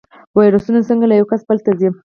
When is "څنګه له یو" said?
0.89-1.29